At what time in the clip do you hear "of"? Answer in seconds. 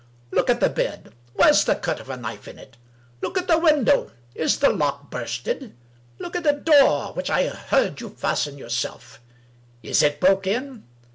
1.99-2.09